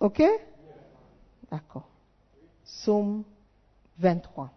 Ok? 0.00 0.22
D'accord. 1.50 1.86
Psaume 2.64 3.24
23. 3.98 4.50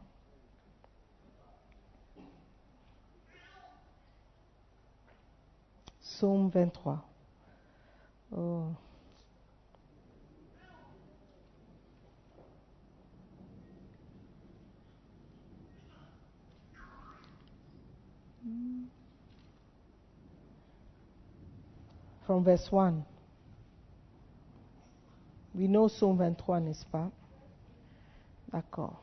Psaume 6.00 6.50
23. 6.50 7.00
Oh. 8.36 8.68
From 22.26 22.44
verse 22.44 22.72
1. 22.72 23.04
We 25.56 25.68
know 25.68 25.88
Psaume 25.88 26.18
23, 26.18 26.60
n'est-ce 26.62 26.86
pas? 26.86 27.10
D'accord. 28.52 29.02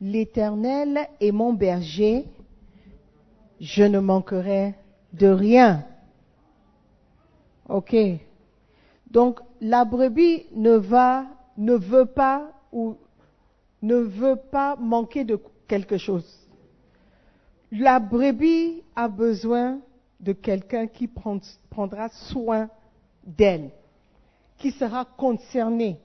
L'Éternel 0.00 1.08
est 1.20 1.32
mon 1.32 1.52
berger, 1.54 2.26
je 3.60 3.84
ne 3.84 3.98
manquerai 3.98 4.74
de 5.14 5.28
rien. 5.28 5.86
Ok. 7.68 7.96
Donc 9.10 9.40
la 9.60 9.84
brebis 9.84 10.46
ne 10.52 10.72
va, 10.72 11.26
ne 11.56 11.74
veut 11.74 12.06
pas 12.06 12.52
ou 12.72 12.96
ne 13.82 13.96
veut 13.96 14.36
pas 14.36 14.76
manquer 14.76 15.24
de 15.24 15.40
quelque 15.66 15.96
chose. 15.96 16.26
La 17.72 17.98
brebis 17.98 18.82
a 18.94 19.08
besoin 19.08 19.80
de 20.20 20.32
quelqu'un 20.32 20.86
qui 20.86 21.08
prendra 21.08 22.08
soin 22.08 22.68
d'elle, 23.24 23.70
qui 24.58 24.70
sera 24.70 25.04
concerné, 25.04 25.98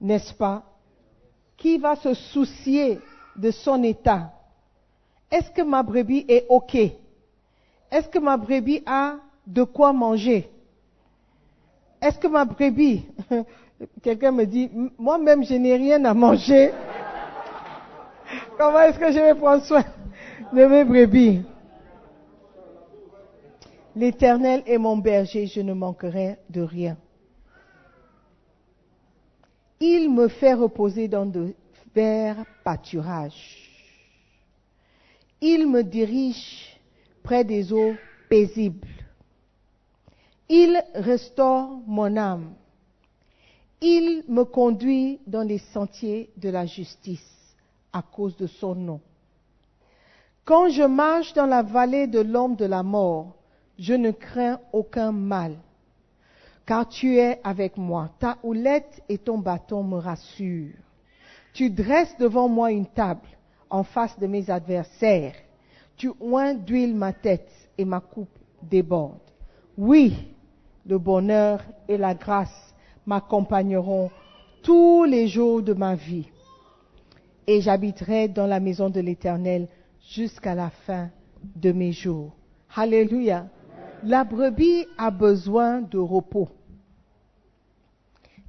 n'est-ce 0.00 0.32
pas? 0.34 0.62
Qui 1.56 1.78
va 1.78 1.96
se 1.96 2.14
soucier 2.14 3.00
de 3.36 3.50
son 3.50 3.82
état? 3.82 4.32
Est-ce 5.30 5.50
que 5.50 5.62
ma 5.62 5.82
brebis 5.82 6.24
est 6.28 6.46
OK? 6.48 6.74
Est-ce 6.74 8.08
que 8.08 8.18
ma 8.18 8.36
brebis 8.36 8.82
a 8.86 9.16
de 9.46 9.64
quoi 9.64 9.92
manger? 9.92 10.50
Est-ce 12.00 12.18
que 12.18 12.28
ma 12.28 12.44
brebis, 12.44 13.06
quelqu'un 14.02 14.32
me 14.32 14.44
dit, 14.44 14.70
moi-même 14.98 15.44
je 15.44 15.54
n'ai 15.54 15.76
rien 15.76 16.04
à 16.04 16.14
manger, 16.14 16.72
comment 18.58 18.80
est-ce 18.80 18.98
que 18.98 19.10
je 19.10 19.18
vais 19.18 19.34
prendre 19.34 19.64
soin 19.64 19.84
de 20.52 20.64
mes 20.66 20.84
brebis? 20.84 21.42
L'Éternel 23.96 24.62
est 24.66 24.78
mon 24.78 24.98
berger, 24.98 25.46
je 25.46 25.62
ne 25.62 25.72
manquerai 25.72 26.36
de 26.50 26.60
rien. 26.60 26.98
Il 29.80 30.10
me 30.10 30.28
fait 30.28 30.54
reposer 30.54 31.08
dans 31.08 31.26
de 31.26 31.54
verts 31.94 32.44
pâturages. 32.64 33.66
Il 35.40 35.66
me 35.68 35.82
dirige 35.82 36.78
près 37.22 37.44
des 37.44 37.72
eaux 37.72 37.94
paisibles. 38.28 38.88
Il 40.48 40.82
restaure 40.94 41.80
mon 41.86 42.16
âme. 42.16 42.54
Il 43.80 44.24
me 44.28 44.44
conduit 44.44 45.20
dans 45.26 45.42
les 45.42 45.58
sentiers 45.58 46.30
de 46.36 46.48
la 46.48 46.64
justice 46.64 47.54
à 47.92 48.02
cause 48.02 48.36
de 48.36 48.46
son 48.46 48.74
nom. 48.74 49.00
Quand 50.44 50.68
je 50.70 50.84
marche 50.84 51.34
dans 51.34 51.46
la 51.46 51.62
vallée 51.62 52.06
de 52.06 52.20
l'ombre 52.20 52.56
de 52.56 52.64
la 52.64 52.82
mort, 52.82 53.34
je 53.78 53.92
ne 53.92 54.12
crains 54.12 54.60
aucun 54.72 55.12
mal, 55.12 55.56
car 56.66 56.88
tu 56.88 57.16
es 57.18 57.40
avec 57.44 57.76
moi. 57.76 58.10
Ta 58.18 58.38
houlette 58.42 59.02
et 59.08 59.18
ton 59.18 59.38
bâton 59.38 59.84
me 59.84 59.98
rassurent. 59.98 60.74
Tu 61.52 61.70
dresses 61.70 62.16
devant 62.18 62.48
moi 62.48 62.72
une 62.72 62.86
table 62.86 63.26
en 63.70 63.84
face 63.84 64.18
de 64.18 64.26
mes 64.26 64.50
adversaires. 64.50 65.34
Tu 65.96 66.10
oins 66.20 66.54
d'huile 66.54 66.94
ma 66.94 67.12
tête 67.12 67.50
et 67.78 67.84
ma 67.84 68.00
coupe 68.00 68.38
déborde. 68.62 69.20
Oui, 69.78 70.28
le 70.84 70.98
bonheur 70.98 71.62
et 71.88 71.96
la 71.96 72.14
grâce 72.14 72.74
m'accompagneront 73.06 74.10
tous 74.62 75.04
les 75.04 75.28
jours 75.28 75.62
de 75.62 75.72
ma 75.72 75.94
vie. 75.94 76.28
Et 77.46 77.60
j'habiterai 77.60 78.28
dans 78.28 78.46
la 78.46 78.58
maison 78.58 78.90
de 78.90 79.00
l'Éternel 79.00 79.68
jusqu'à 80.10 80.54
la 80.54 80.70
fin 80.70 81.10
de 81.54 81.70
mes 81.70 81.92
jours. 81.92 82.32
Alléluia. 82.74 83.46
La 84.02 84.24
brebis 84.24 84.86
a 84.98 85.10
besoin 85.10 85.80
de 85.80 85.98
repos. 85.98 86.48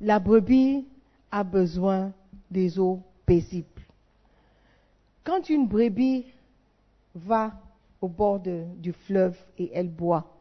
La 0.01 0.19
brebis 0.19 0.85
a 1.31 1.43
besoin 1.43 2.13
des 2.49 2.79
eaux 2.79 3.01
paisibles. 3.25 3.67
Quand 5.23 5.49
une 5.49 5.67
brebis 5.67 6.25
va 7.15 7.53
au 7.99 8.07
bord 8.07 8.39
du 8.39 8.93
fleuve 8.93 9.37
et 9.57 9.71
elle 9.73 9.89
boit, 9.89 10.37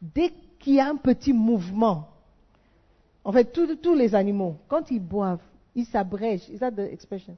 dès 0.00 0.32
qu'il 0.58 0.74
y 0.74 0.80
a 0.80 0.88
un 0.88 0.96
petit 0.96 1.32
mouvement, 1.32 2.08
en 3.24 3.32
fait, 3.32 3.52
tous 3.52 3.94
les 3.94 4.14
animaux, 4.14 4.56
quand 4.68 4.90
ils 4.90 5.00
boivent, 5.00 5.42
ils 5.74 5.86
s'abrègent. 5.86 6.48
Is 6.48 6.58
that 6.58 6.72
the 6.72 6.80
expression? 6.80 7.36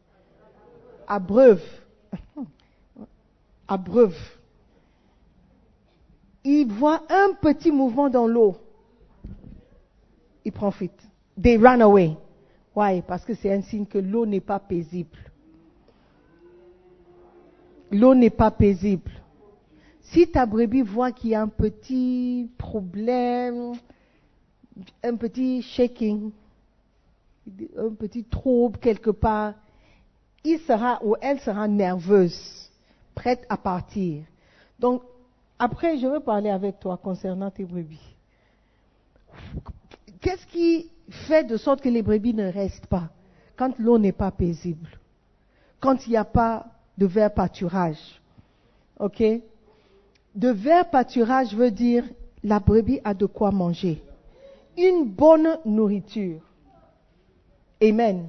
Abreuvent. 1.06 1.62
Abreuvent 3.68 4.36
il 6.46 6.72
voit 6.72 7.02
un 7.08 7.34
petit 7.34 7.72
mouvement 7.72 8.08
dans 8.08 8.28
l'eau, 8.28 8.56
il 10.44 10.52
profite. 10.52 10.96
They 11.40 11.56
run 11.56 11.80
away. 11.80 12.16
Why? 12.74 13.02
Parce 13.02 13.24
que 13.24 13.34
c'est 13.34 13.52
un 13.52 13.62
signe 13.62 13.86
que 13.86 13.98
l'eau 13.98 14.26
n'est 14.26 14.40
pas 14.40 14.58
paisible. 14.58 15.18
L'eau 17.90 18.14
n'est 18.14 18.30
pas 18.30 18.50
paisible. 18.50 19.10
Si 20.00 20.28
ta 20.28 20.46
brebis 20.46 20.82
voit 20.82 21.12
qu'il 21.12 21.30
y 21.30 21.34
a 21.34 21.42
un 21.42 21.48
petit 21.48 22.50
problème, 22.58 23.74
un 25.02 25.16
petit 25.16 25.62
shaking, 25.62 26.30
un 27.76 27.90
petit 27.90 28.24
trouble 28.24 28.78
quelque 28.78 29.10
part, 29.10 29.54
il 30.44 30.58
sera 30.60 31.00
ou 31.04 31.16
elle 31.20 31.40
sera 31.40 31.66
nerveuse, 31.66 32.70
prête 33.14 33.44
à 33.48 33.56
partir. 33.56 34.22
Donc, 34.78 35.02
après, 35.58 35.98
je 35.98 36.06
veux 36.06 36.20
parler 36.20 36.50
avec 36.50 36.78
toi 36.78 36.98
concernant 37.02 37.50
tes 37.50 37.64
brebis. 37.64 38.14
Qu'est-ce 40.26 40.46
qui 40.48 40.90
fait 41.08 41.44
de 41.44 41.56
sorte 41.56 41.80
que 41.80 41.88
les 41.88 42.02
brebis 42.02 42.34
ne 42.34 42.50
restent 42.50 42.88
pas 42.88 43.10
quand 43.56 43.78
l'eau 43.78 43.96
n'est 43.96 44.10
pas 44.10 44.32
paisible, 44.32 44.98
quand 45.78 46.04
il 46.04 46.10
n'y 46.10 46.16
a 46.16 46.24
pas 46.24 46.66
de 46.98 47.06
vert 47.06 47.32
pâturage 47.32 48.20
Ok? 48.98 49.22
De 50.34 50.48
vert 50.48 50.90
pâturage 50.90 51.54
veut 51.54 51.70
dire 51.70 52.02
la 52.42 52.58
brebis 52.58 52.98
a 53.04 53.14
de 53.14 53.26
quoi 53.26 53.52
manger. 53.52 54.02
Une 54.76 55.04
bonne 55.04 55.60
nourriture. 55.64 56.40
Amen. 57.80 58.26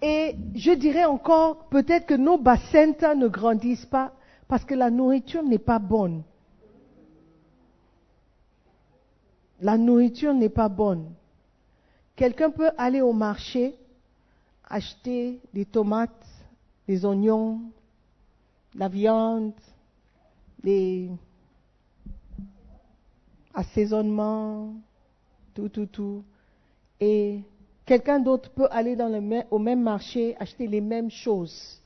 Et 0.00 0.36
je 0.54 0.70
dirais 0.70 1.06
encore, 1.06 1.66
peut-être 1.70 2.06
que 2.06 2.14
nos 2.14 2.38
bassins 2.38 3.16
ne 3.16 3.26
grandissent 3.26 3.86
pas 3.86 4.12
parce 4.46 4.64
que 4.64 4.74
la 4.74 4.90
nourriture 4.90 5.42
n'est 5.42 5.58
pas 5.58 5.80
bonne. 5.80 6.22
La 9.60 9.78
nourriture 9.78 10.34
n'est 10.34 10.48
pas 10.48 10.68
bonne. 10.68 11.12
Quelqu'un 12.14 12.50
peut 12.50 12.70
aller 12.76 13.00
au 13.00 13.12
marché, 13.12 13.74
acheter 14.68 15.40
des 15.52 15.64
tomates, 15.64 16.26
des 16.88 17.04
oignons, 17.04 17.60
la 18.74 18.88
viande, 18.88 19.52
des 20.62 21.10
assaisonnements, 23.54 24.74
tout, 25.54 25.68
tout, 25.68 25.86
tout. 25.86 26.22
Et 27.00 27.40
quelqu'un 27.84 28.18
d'autre 28.18 28.50
peut 28.50 28.68
aller 28.70 28.96
dans 28.96 29.08
le, 29.08 29.42
au 29.50 29.58
même 29.58 29.82
marché, 29.82 30.36
acheter 30.38 30.66
les 30.66 30.80
mêmes 30.80 31.10
choses. 31.10 31.80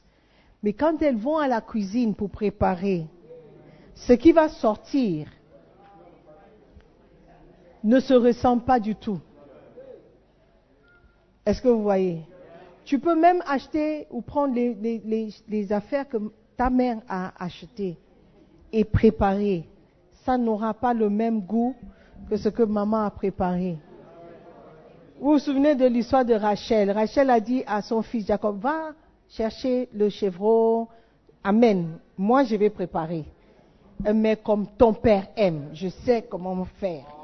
Mais 0.62 0.72
quand 0.72 1.00
elles 1.02 1.16
vont 1.16 1.38
à 1.38 1.48
la 1.48 1.60
cuisine 1.60 2.14
pour 2.14 2.30
préparer, 2.30 3.06
ce 3.94 4.12
qui 4.12 4.32
va 4.32 4.48
sortir, 4.48 5.28
ne 7.82 8.00
se 8.00 8.14
ressemble 8.14 8.62
pas 8.62 8.80
du 8.80 8.94
tout. 8.94 9.18
Est-ce 11.46 11.62
que 11.62 11.68
vous 11.68 11.82
voyez? 11.82 12.22
Tu 12.84 12.98
peux 12.98 13.18
même 13.18 13.42
acheter 13.46 14.06
ou 14.10 14.20
prendre 14.20 14.54
les, 14.54 15.72
affaires 15.72 16.08
que 16.08 16.16
ta 16.56 16.70
mère 16.70 16.98
a 17.08 17.32
achetées 17.42 17.96
et 18.72 18.84
préparées. 18.84 19.68
Ça 20.24 20.36
n'aura 20.36 20.74
pas 20.74 20.92
le 20.92 21.08
même 21.08 21.40
goût 21.40 21.74
que 22.28 22.36
ce 22.36 22.48
que 22.48 22.62
maman 22.62 23.04
a 23.04 23.10
préparé. 23.10 23.78
Vous 25.20 25.32
vous 25.32 25.38
souvenez 25.38 25.74
de 25.74 25.86
l'histoire 25.86 26.24
de 26.24 26.34
Rachel? 26.34 26.90
Rachel 26.90 27.30
a 27.30 27.40
dit 27.40 27.62
à 27.66 27.82
son 27.82 28.02
fils 28.02 28.26
Jacob, 28.26 28.58
va 28.60 28.92
chercher 29.28 29.88
le 29.92 30.08
chevreau. 30.08 30.88
Amen. 31.44 31.98
Moi, 32.16 32.44
je 32.44 32.56
vais 32.56 32.70
préparer. 32.70 33.24
Mais 34.14 34.36
comme 34.36 34.66
ton 34.78 34.94
père 34.94 35.28
aime, 35.36 35.68
je 35.74 35.88
sais 35.88 36.26
comment 36.28 36.64
faire. 36.64 37.19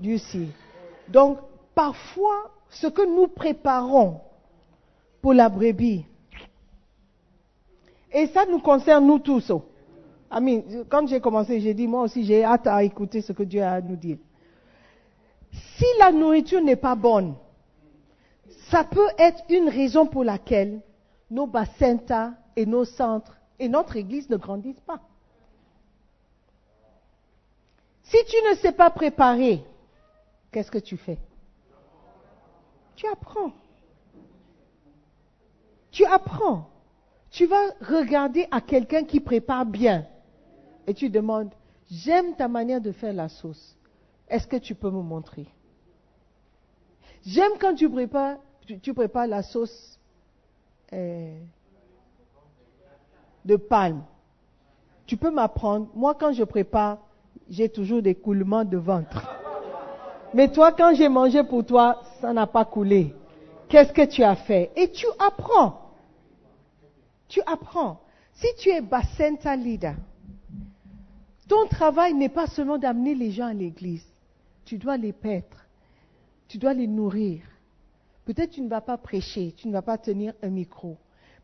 Du 0.00 0.18
si. 0.18 0.48
Donc, 1.08 1.38
parfois, 1.74 2.50
ce 2.70 2.86
que 2.86 3.02
nous 3.02 3.28
préparons 3.28 4.20
pour 5.20 5.34
la 5.34 5.48
brebis, 5.48 6.04
et 8.12 8.26
ça 8.28 8.44
nous 8.46 8.58
concerne 8.58 9.06
nous 9.06 9.18
tous. 9.18 9.50
oh. 9.50 9.64
Amis, 10.30 10.64
quand 10.88 11.06
j'ai 11.08 11.20
commencé, 11.20 11.60
j'ai 11.60 11.74
dit, 11.74 11.86
moi 11.86 12.02
aussi, 12.02 12.24
j'ai 12.24 12.44
hâte 12.44 12.66
à 12.66 12.82
écouter 12.82 13.20
ce 13.20 13.32
que 13.32 13.42
Dieu 13.42 13.62
a 13.62 13.72
à 13.72 13.80
nous 13.80 13.96
dire. 13.96 14.18
Si 15.52 15.84
la 15.98 16.12
nourriture 16.12 16.62
n'est 16.62 16.76
pas 16.76 16.94
bonne, 16.94 17.34
ça 18.70 18.84
peut 18.84 19.08
être 19.18 19.42
une 19.48 19.68
raison 19.68 20.06
pour 20.06 20.22
laquelle 20.22 20.80
nos 21.30 21.46
bassins 21.46 22.34
et 22.56 22.66
nos 22.66 22.84
centres 22.84 23.36
et 23.58 23.68
notre 23.68 23.96
église 23.96 24.30
ne 24.30 24.36
grandissent 24.36 24.80
pas. 24.80 25.00
Si 28.04 28.16
tu 28.26 28.36
ne 28.48 28.56
sais 28.56 28.72
pas 28.72 28.90
préparer, 28.90 29.62
qu'est-ce 30.50 30.70
que 30.70 30.78
tu 30.78 30.96
fais? 30.96 31.18
Tu 32.96 33.06
apprends. 33.06 33.52
Tu 35.90 36.04
apprends. 36.04 36.68
Tu 37.30 37.46
vas 37.46 37.70
regarder 37.80 38.46
à 38.50 38.60
quelqu'un 38.60 39.04
qui 39.04 39.20
prépare 39.20 39.64
bien 39.64 40.06
et 40.86 40.94
tu 40.94 41.08
demandes, 41.08 41.50
j'aime 41.90 42.34
ta 42.34 42.48
manière 42.48 42.80
de 42.80 42.90
faire 42.92 43.12
la 43.12 43.28
sauce. 43.28 43.76
Est-ce 44.28 44.46
que 44.46 44.56
tu 44.56 44.74
peux 44.74 44.90
me 44.90 45.02
montrer? 45.02 45.46
J'aime 47.24 47.52
quand 47.60 47.74
tu 47.74 47.88
prépares, 47.88 48.38
tu, 48.82 48.94
prépares 48.94 49.26
la 49.26 49.42
sauce 49.42 49.98
euh, 50.92 51.38
de 53.44 53.56
palme. 53.56 54.02
Tu 55.06 55.16
peux 55.16 55.30
m'apprendre. 55.30 55.88
Moi, 55.94 56.14
quand 56.14 56.32
je 56.32 56.44
prépare, 56.44 56.98
j'ai 57.48 57.68
toujours 57.68 58.02
des 58.02 58.14
coulements 58.14 58.64
de 58.64 58.76
ventre. 58.76 59.39
Mais 60.32 60.48
toi, 60.48 60.72
quand 60.72 60.94
j'ai 60.94 61.08
mangé 61.08 61.42
pour 61.42 61.64
toi, 61.64 62.02
ça 62.20 62.32
n'a 62.32 62.46
pas 62.46 62.64
coulé. 62.64 63.14
Qu'est-ce 63.68 63.92
que 63.92 64.06
tu 64.06 64.22
as 64.22 64.36
fait? 64.36 64.70
Et 64.76 64.90
tu 64.90 65.06
apprends. 65.18 65.92
Tu 67.28 67.40
apprends. 67.46 68.00
Si 68.34 68.46
tu 68.58 68.70
es 68.70 68.80
Bacenta 68.80 69.54
leader, 69.56 69.94
ton 71.48 71.66
travail 71.66 72.14
n'est 72.14 72.28
pas 72.28 72.46
seulement 72.46 72.78
d'amener 72.78 73.14
les 73.14 73.30
gens 73.30 73.46
à 73.46 73.52
l'église. 73.52 74.06
Tu 74.64 74.78
dois 74.78 74.96
les 74.96 75.12
paître. 75.12 75.66
Tu 76.48 76.58
dois 76.58 76.74
les 76.74 76.86
nourrir. 76.86 77.42
Peut-être 78.24 78.50
tu 78.50 78.62
ne 78.62 78.68
vas 78.68 78.80
pas 78.80 78.96
prêcher, 78.96 79.52
tu 79.56 79.66
ne 79.66 79.72
vas 79.72 79.82
pas 79.82 79.98
tenir 79.98 80.32
un 80.42 80.50
micro. 80.50 80.96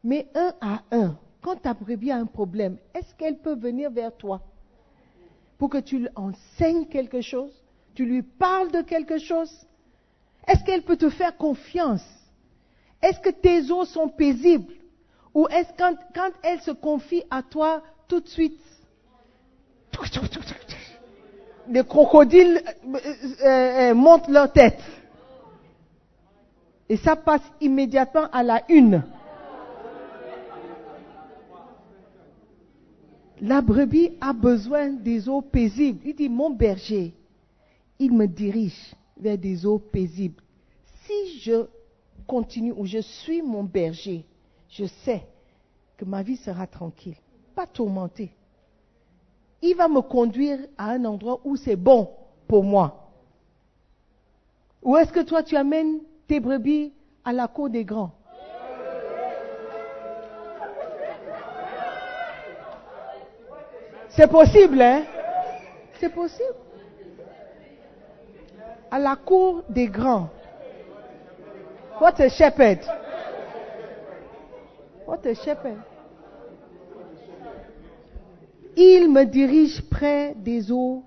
Mais 0.04 0.28
un 0.34 0.52
à 0.60 0.82
un, 0.92 1.16
quand 1.42 1.56
ta 1.62 1.74
brebis 1.74 2.12
a 2.12 2.16
un 2.16 2.26
problème, 2.26 2.76
est-ce 2.94 3.14
qu'elle 3.16 3.38
peut 3.38 3.56
venir 3.56 3.90
vers 3.90 4.16
toi 4.16 4.40
pour 5.58 5.70
que 5.70 5.78
tu 5.78 5.98
lui 5.98 6.08
enseignes 6.14 6.86
quelque 6.86 7.20
chose? 7.20 7.52
Tu 7.96 8.04
lui 8.04 8.22
parles 8.22 8.70
de 8.70 8.82
quelque 8.82 9.18
chose 9.18 9.50
Est-ce 10.46 10.62
qu'elle 10.62 10.82
peut 10.82 10.96
te 10.96 11.10
faire 11.10 11.36
confiance? 11.36 12.06
Est-ce 13.02 13.18
que 13.20 13.30
tes 13.30 13.70
os 13.72 13.88
sont 13.88 14.08
paisibles? 14.08 14.74
Ou 15.34 15.48
est-ce 15.48 15.70
quand, 15.76 15.96
quand 16.14 16.30
elle 16.42 16.60
se 16.60 16.70
confie 16.70 17.24
à 17.30 17.42
toi, 17.42 17.82
tout 18.06 18.20
de 18.20 18.28
suite, 18.28 18.60
les 21.68 21.84
crocodiles 21.84 22.62
euh, 22.64 22.98
euh, 23.44 23.90
euh, 23.90 23.94
montent 23.94 24.28
leur 24.28 24.52
tête 24.52 24.80
et 26.88 26.96
ça 26.96 27.16
passe 27.16 27.42
immédiatement 27.60 28.28
à 28.30 28.42
la 28.42 28.62
une. 28.68 29.02
La 33.40 33.60
brebis 33.60 34.12
a 34.20 34.32
besoin 34.32 34.90
des 34.90 35.28
eaux 35.28 35.42
paisibles. 35.42 36.00
Il 36.04 36.14
dit, 36.14 36.28
mon 36.28 36.50
berger, 36.50 37.12
il 37.98 38.12
me 38.12 38.26
dirige 38.26 38.94
vers 39.16 39.38
des 39.38 39.64
eaux 39.64 39.78
paisibles. 39.78 40.42
Si 41.04 41.38
je 41.40 41.66
continue 42.26 42.72
ou 42.72 42.84
je 42.84 42.98
suis 42.98 43.42
mon 43.42 43.64
berger, 43.64 44.24
je 44.68 44.84
sais 44.84 45.26
que 45.96 46.04
ma 46.04 46.22
vie 46.22 46.36
sera 46.36 46.66
tranquille, 46.66 47.16
pas 47.54 47.66
tourmentée. 47.66 48.30
Il 49.62 49.74
va 49.74 49.88
me 49.88 50.02
conduire 50.02 50.58
à 50.76 50.90
un 50.90 51.04
endroit 51.04 51.40
où 51.44 51.56
c'est 51.56 51.76
bon 51.76 52.10
pour 52.46 52.62
moi. 52.62 53.10
Ou 54.82 54.96
est-ce 54.96 55.12
que 55.12 55.20
toi 55.20 55.42
tu 55.42 55.56
amènes 55.56 56.00
tes 56.26 56.40
brebis 56.40 56.92
à 57.24 57.32
la 57.32 57.48
cour 57.48 57.70
des 57.70 57.84
grands? 57.84 58.12
C'est 64.10 64.30
possible, 64.30 64.80
hein? 64.80 65.04
C'est 65.98 66.08
possible. 66.08 66.65
À 68.90 68.98
la 68.98 69.16
cour 69.16 69.62
des 69.68 69.88
grands. 69.88 70.30
What 72.00 72.20
a 72.20 72.28
shepherd. 72.28 72.80
What 75.06 75.26
a 75.26 75.34
shepherd. 75.34 75.78
Il 78.76 79.10
me 79.10 79.24
dirige 79.24 79.82
près 79.88 80.34
des 80.36 80.70
eaux 80.70 81.02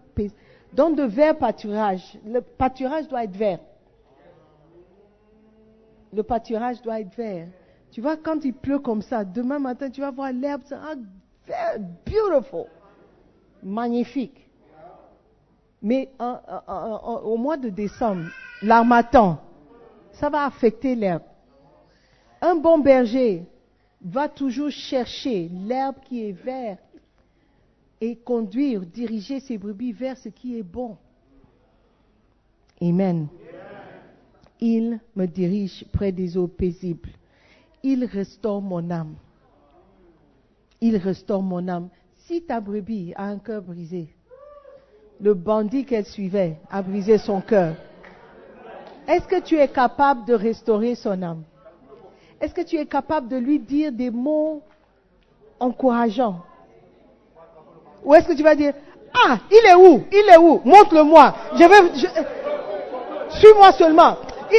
dans 0.73 0.89
de 0.89 1.03
verts 1.03 1.37
pâturages. 1.37 2.17
Le 2.25 2.41
pâturage 2.41 3.07
doit 3.07 3.23
être 3.23 3.35
vert 3.35 3.59
le 6.13 6.23
pâturage 6.23 6.81
doit 6.81 6.99
être 6.99 7.15
vert. 7.15 7.47
Tu 7.91 8.01
vois, 8.01 8.17
quand 8.17 8.43
il 8.45 8.53
pleut 8.53 8.79
comme 8.79 9.01
ça, 9.01 9.23
demain 9.23 9.59
matin, 9.59 9.89
tu 9.89 10.01
vas 10.01 10.11
voir 10.11 10.31
l'herbe, 10.31 10.63
sera 10.63 10.95
vert, 11.47 11.79
beautiful, 12.05 12.65
magnifique. 13.63 14.48
Mais 15.81 16.09
au 17.23 17.37
mois 17.37 17.57
de 17.57 17.69
décembre, 17.69 18.25
l'armatan, 18.61 19.39
ça 20.13 20.29
va 20.29 20.45
affecter 20.45 20.95
l'herbe. 20.95 21.23
Un 22.41 22.55
bon 22.55 22.79
berger 22.79 23.45
va 24.01 24.27
toujours 24.29 24.69
chercher 24.69 25.49
l'herbe 25.49 25.95
qui 26.05 26.25
est 26.25 26.31
verte 26.31 26.81
et 28.01 28.15
conduire, 28.15 28.81
diriger 28.85 29.39
ses 29.39 29.57
brebis 29.57 29.91
vers 29.91 30.17
ce 30.17 30.29
qui 30.29 30.57
est 30.57 30.63
bon. 30.63 30.97
Amen. 32.81 33.27
Il 34.61 34.99
me 35.15 35.25
dirige 35.25 35.85
près 35.91 36.11
des 36.11 36.37
eaux 36.37 36.47
paisibles. 36.47 37.09
Il 37.83 38.03
restaure 38.05 38.61
mon 38.61 38.89
âme. 38.89 39.15
Il 40.81 40.97
restaure 40.97 41.41
mon 41.41 41.67
âme. 41.67 41.89
Si 42.25 42.41
ta 42.41 42.59
brebis 42.59 43.13
a 43.15 43.25
un 43.25 43.39
cœur 43.39 43.61
brisé, 43.61 44.13
le 45.21 45.33
bandit 45.33 45.85
qu'elle 45.85 46.05
suivait 46.05 46.57
a 46.71 46.81
brisé 46.81 47.17
son 47.17 47.41
cœur. 47.41 47.73
Est-ce 49.07 49.27
que 49.27 49.39
tu 49.41 49.57
es 49.57 49.67
capable 49.67 50.25
de 50.25 50.33
restaurer 50.33 50.95
son 50.95 51.21
âme? 51.21 51.43
Est-ce 52.39 52.53
que 52.53 52.61
tu 52.61 52.77
es 52.77 52.85
capable 52.85 53.27
de 53.27 53.37
lui 53.37 53.59
dire 53.59 53.91
des 53.91 54.09
mots 54.09 54.61
encourageants? 55.59 56.41
Ou 58.05 58.13
est-ce 58.13 58.27
que 58.27 58.33
tu 58.33 58.43
vas 58.43 58.55
dire, 58.55 58.73
ah, 59.13 59.39
il 59.51 59.69
est 59.69 59.75
où? 59.75 60.03
Il 60.11 60.29
est 60.29 60.37
où? 60.37 60.61
Montre-le-moi. 60.63 61.33
Je 61.55 61.65
vais, 61.65 61.99
suis-moi 63.39 63.71
seulement. 63.73 64.17
Eh, 64.51 64.55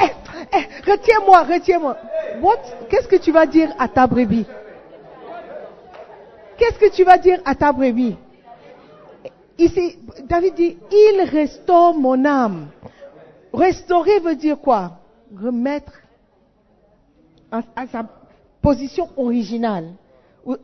eh, 0.00 0.10
eh, 0.52 0.90
retiens-moi, 0.90 1.42
retiens-moi. 1.44 1.96
Qu'est-ce 2.90 3.08
que 3.08 3.16
tu 3.16 3.32
vas 3.32 3.46
dire 3.46 3.72
à 3.78 3.88
ta 3.88 4.06
brebis? 4.06 4.46
Qu'est-ce 6.58 6.78
que 6.78 6.94
tu 6.94 7.04
vas 7.04 7.16
dire 7.16 7.40
à 7.44 7.54
ta 7.54 7.72
brebis? 7.72 8.16
Ici, 9.58 9.98
David 10.28 10.54
dit, 10.54 10.76
il 10.90 11.22
restaure 11.22 11.94
mon 11.94 12.24
âme. 12.24 12.68
Restaurer 13.52 14.18
veut 14.18 14.36
dire 14.36 14.58
quoi? 14.58 14.98
Remettre 15.36 15.92
à, 17.50 17.86
sa 17.86 18.04
position 18.60 19.08
originale, 19.16 19.92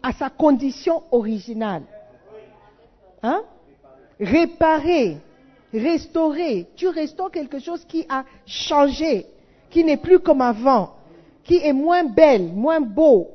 à 0.02 0.12
sa 0.12 0.28
condition 0.28 1.02
originale. 1.12 1.82
Hein? 3.22 3.42
Réparer 4.18 5.18
restaurer. 5.72 6.66
Tu 6.76 6.88
restaures 6.88 7.30
quelque 7.30 7.58
chose 7.58 7.84
qui 7.84 8.04
a 8.08 8.24
changé, 8.46 9.26
qui 9.70 9.84
n'est 9.84 9.96
plus 9.96 10.18
comme 10.18 10.40
avant, 10.40 10.94
qui 11.44 11.56
est 11.56 11.72
moins 11.72 12.04
belle, 12.04 12.52
moins 12.52 12.80
beau. 12.80 13.28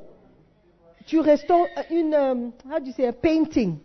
Tu 1.06 1.20
restaures 1.20 1.66
une, 1.90 2.14
um, 2.14 2.52
how 2.68 2.80
do 2.80 2.86
you 2.86 2.92
say, 2.92 3.06
a 3.06 3.12
painting. 3.12 3.78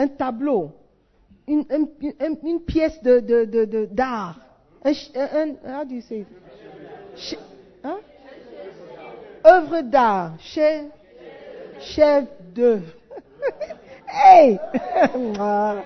Un 0.00 0.08
tableau, 0.08 0.72
une, 1.46 1.66
pièce 2.66 3.02
de, 3.02 3.84
d'art. 3.84 4.40
Un, 4.82 4.92
un, 5.14 5.48
how 5.62 5.84
do 5.84 5.94
you 5.94 6.00
say? 6.00 6.24
Hein? 7.84 7.98
Œuvre 9.44 9.82
d'art, 9.82 10.36
chef, 10.38 10.86
chef 11.80 12.24
d'œuvre. 12.54 12.94
hey! 14.08 14.58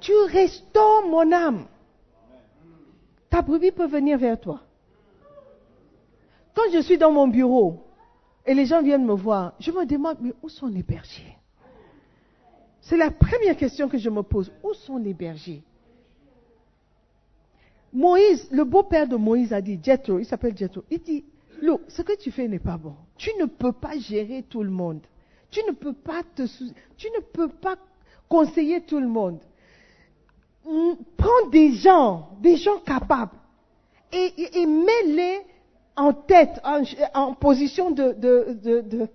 tu 0.00 0.12
restaures 0.30 1.06
mon 1.08 1.32
âme. 1.32 1.64
Ta 3.30 3.40
brebis 3.40 3.72
peut 3.72 3.86
venir 3.86 4.18
vers 4.18 4.38
toi. 4.38 4.60
Quand 6.54 6.70
je 6.74 6.82
suis 6.82 6.98
dans 6.98 7.10
mon 7.10 7.26
bureau 7.26 7.86
et 8.44 8.52
les 8.52 8.66
gens 8.66 8.82
viennent 8.82 9.06
me 9.06 9.14
voir, 9.14 9.54
je 9.58 9.70
me 9.70 9.86
demande, 9.86 10.18
mais 10.20 10.34
où 10.42 10.50
sont 10.50 10.66
les 10.66 10.82
bergers? 10.82 11.35
C'est 12.86 12.96
la 12.96 13.10
première 13.10 13.56
question 13.56 13.88
que 13.88 13.98
je 13.98 14.08
me 14.08 14.22
pose. 14.22 14.52
Où 14.62 14.72
sont 14.72 14.96
les 14.96 15.12
bergers? 15.12 15.62
Moïse, 17.92 18.48
le 18.52 18.64
beau-père 18.64 19.08
de 19.08 19.16
Moïse 19.16 19.52
a 19.52 19.60
dit, 19.60 19.78
Jethro, 19.82 20.20
il 20.20 20.24
s'appelle 20.24 20.56
Jethro, 20.56 20.84
il 20.88 21.00
dit, 21.00 21.24
Look, 21.62 21.80
ce 21.88 22.02
que 22.02 22.16
tu 22.16 22.30
fais 22.30 22.46
n'est 22.46 22.60
pas 22.60 22.76
bon. 22.76 22.94
Tu 23.16 23.30
ne 23.40 23.46
peux 23.46 23.72
pas 23.72 23.98
gérer 23.98 24.44
tout 24.48 24.62
le 24.62 24.70
monde. 24.70 25.00
Tu 25.50 25.60
ne 25.66 25.72
peux 25.72 25.94
pas 25.94 26.22
te, 26.34 26.42
tu 26.96 27.08
ne 27.10 27.20
peux 27.20 27.48
pas 27.48 27.76
conseiller 28.28 28.82
tout 28.82 29.00
le 29.00 29.08
monde. 29.08 29.40
Mm, 30.64 30.92
prends 31.16 31.48
des 31.50 31.72
gens, 31.72 32.30
des 32.40 32.56
gens 32.56 32.78
capables, 32.78 33.36
et, 34.12 34.66
mets-les 34.66 35.40
en 35.96 36.12
tête, 36.12 36.60
en, 37.14 37.34
position 37.34 37.90
de, 37.90 38.12
de, 38.12 38.82
de, 38.82 39.08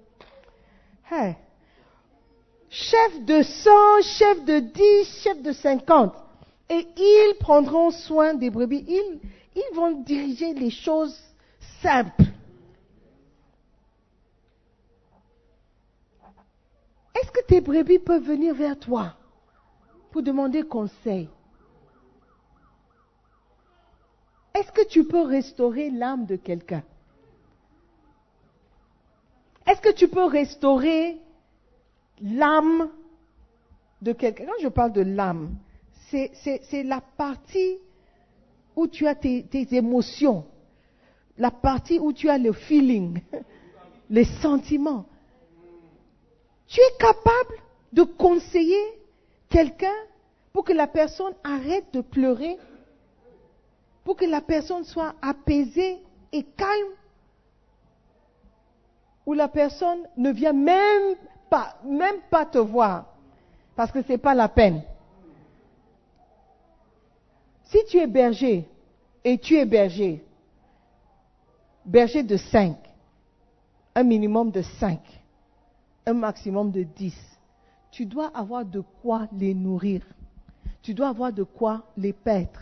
chef 2.71 3.25
de 3.25 3.43
100, 3.43 4.01
chef 4.01 4.45
de 4.45 4.59
10, 4.59 5.21
chef 5.21 5.41
de 5.43 5.51
50. 5.51 6.15
Et 6.69 6.87
ils 6.97 7.35
prendront 7.39 7.91
soin 7.91 8.33
des 8.33 8.49
brebis. 8.49 8.85
Ils, 8.87 9.19
ils 9.55 9.75
vont 9.75 9.91
diriger 10.01 10.53
les 10.53 10.69
choses 10.69 11.19
simples. 11.81 12.23
Est-ce 17.13 17.31
que 17.31 17.45
tes 17.45 17.59
brebis 17.59 17.99
peuvent 17.99 18.23
venir 18.23 18.55
vers 18.55 18.79
toi 18.79 19.15
pour 20.11 20.23
demander 20.23 20.63
conseil? 20.63 21.29
Est-ce 24.55 24.71
que 24.71 24.87
tu 24.87 25.03
peux 25.03 25.23
restaurer 25.23 25.89
l'âme 25.89 26.25
de 26.25 26.37
quelqu'un? 26.37 26.83
Est-ce 29.67 29.81
que 29.81 29.93
tu 29.93 30.07
peux 30.07 30.25
restaurer 30.25 31.17
l'âme 32.21 32.89
de 34.01 34.13
quelqu'un 34.13 34.45
Quand 34.45 34.61
je 34.61 34.67
parle 34.67 34.93
de 34.93 35.01
l'âme, 35.01 35.55
c'est 36.09 36.83
la 36.83 37.01
partie 37.01 37.77
où 38.75 38.87
tu 38.87 39.07
as 39.07 39.15
tes, 39.15 39.67
émotions, 39.71 40.45
la 41.37 41.51
partie 41.51 41.99
où 41.99 42.13
tu 42.13 42.29
as 42.29 42.37
le 42.37 42.53
feeling, 42.53 43.21
les 44.09 44.25
sentiments. 44.41 45.05
Tu 46.67 46.79
es 46.79 46.97
capable 46.99 47.55
de 47.93 48.03
conseiller 48.03 48.81
quelqu'un 49.49 49.93
pour 50.53 50.63
que 50.63 50.73
la 50.73 50.87
personne 50.87 51.33
arrête 51.43 51.93
de 51.93 52.01
pleurer, 52.01 52.57
pour 54.03 54.15
que 54.15 54.25
la 54.25 54.41
personne 54.41 54.83
soit 54.83 55.15
apaisée 55.21 55.99
et 56.31 56.43
calme, 56.43 56.93
ou 59.25 59.33
la 59.33 59.47
personne 59.47 60.07
ne 60.17 60.31
vient 60.31 60.53
même 60.53 61.15
pas, 61.51 61.75
même 61.83 62.21
pas 62.29 62.45
te 62.45 62.57
voir, 62.57 63.05
parce 63.75 63.91
que 63.91 64.01
ce 64.01 64.13
n'est 64.13 64.17
pas 64.17 64.33
la 64.33 64.47
peine. 64.47 64.81
Si 67.65 67.77
tu 67.89 67.97
es 67.97 68.07
berger 68.07 68.69
et 69.23 69.37
tu 69.37 69.57
es 69.57 69.65
berger, 69.65 70.23
berger 71.85 72.23
de 72.23 72.37
5, 72.37 72.77
un 73.95 74.03
minimum 74.03 74.49
de 74.49 74.61
5, 74.61 74.99
un 76.05 76.13
maximum 76.13 76.71
de 76.71 76.83
10, 76.83 77.13
tu 77.91 78.05
dois 78.05 78.31
avoir 78.33 78.63
de 78.63 78.81
quoi 79.01 79.27
les 79.33 79.53
nourrir. 79.53 80.03
Tu 80.81 80.93
dois 80.93 81.09
avoir 81.09 81.33
de 81.33 81.43
quoi 81.43 81.83
les 81.97 82.13
paître. 82.13 82.61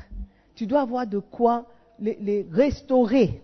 Tu 0.55 0.65
dois 0.65 0.81
avoir 0.81 1.05
de 1.05 1.19
quoi 1.19 1.67
les, 1.99 2.17
les 2.19 2.47
restaurer. 2.51 3.39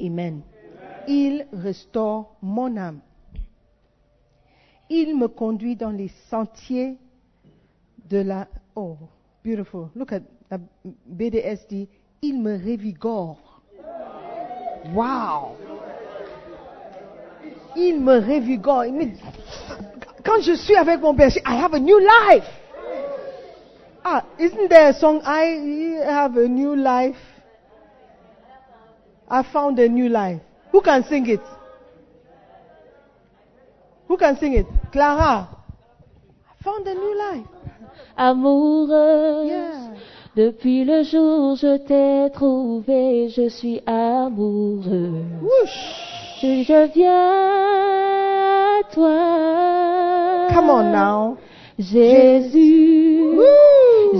Amen. 0.00 0.42
Il 1.08 1.46
restaure 1.52 2.36
mon 2.42 2.76
âme. 2.76 3.00
Il 4.90 5.16
me 5.16 5.28
conduit 5.28 5.76
dans 5.76 5.90
les 5.90 6.10
sentiers 6.28 6.96
de 8.08 8.18
la 8.18 8.48
Oh, 8.76 8.96
beautiful. 9.44 9.88
Look 9.94 10.12
at 10.12 10.22
the 10.50 10.60
BDSD. 11.06 11.88
Il 12.22 12.40
me 12.40 12.54
revigore. 12.56 13.62
Wow. 14.92 15.56
Il 17.76 18.00
me 18.00 18.18
revigore. 18.18 18.84
Quand 20.24 20.40
je 20.40 20.54
suis 20.54 20.76
avec 20.76 21.00
mon 21.00 21.14
berger, 21.14 21.40
I 21.46 21.56
have 21.56 21.74
a 21.74 21.78
new 21.78 21.98
life. 21.98 22.48
Ah, 24.04 24.24
isn't 24.38 24.68
there 24.68 24.90
a 24.90 24.92
song, 24.92 25.22
I 25.24 26.00
have 26.04 26.36
a 26.36 26.46
new 26.46 26.74
life? 26.74 27.16
I 29.30 29.42
found 29.42 29.78
a 29.78 29.88
new 29.88 30.08
life. 30.08 30.42
Who 30.74 30.80
can 30.82 31.04
sing 31.04 31.24
it? 31.28 31.40
Who 34.08 34.16
can 34.16 34.36
sing 34.38 34.54
it? 34.54 34.66
Clara. 34.90 35.48
I 36.50 36.64
found 36.64 36.88
a 36.88 36.94
new 36.94 37.16
life 37.16 37.46
amoureuse. 38.16 39.90
Depuis 40.34 40.84
le 40.84 41.04
jour 41.04 41.54
je 41.54 41.76
t'ai 41.76 42.32
trouvé, 42.32 43.28
je 43.28 43.48
suis 43.50 43.80
amoureux. 43.86 45.22
Je 46.42 46.92
viens 46.92 47.30
à 48.78 48.82
toi. 48.92 50.48
Come 50.52 50.70
on 50.70 50.90
now. 50.90 51.36
Jésus, 51.78 53.38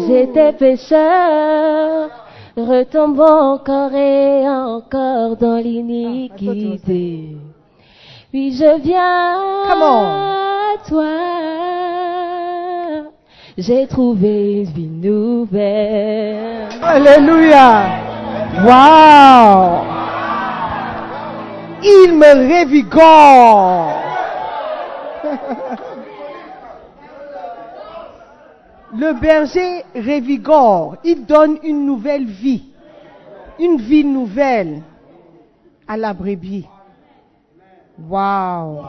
j'étais 0.06 0.52
pécheur, 0.52 2.10
retombant 2.56 3.54
encore 3.54 3.94
et 3.94 4.48
encore 4.48 5.36
dans 5.36 5.56
l'iniquité. 5.56 7.36
Puis 8.30 8.52
je 8.56 8.80
viens 8.80 9.38
à 9.70 10.88
toi 10.88 11.54
j'ai 13.56 13.86
trouvé 13.86 14.62
une 14.62 14.64
vie 14.64 14.88
nouvelle. 14.88 16.66
Alléluia. 16.82 17.84
Wow. 18.64 19.84
Il 21.84 22.14
me 22.18 22.48
révigore. 22.48 23.92
Le 28.96 29.20
berger 29.20 29.84
révigore. 29.94 30.96
Il 31.04 31.26
donne 31.26 31.58
une 31.62 31.84
nouvelle 31.84 32.26
vie. 32.26 32.64
Une 33.58 33.78
vie 33.78 34.04
nouvelle 34.04 34.82
à 35.86 35.96
la 35.96 36.12
brebis. 36.12 36.66
Wow. 37.98 38.84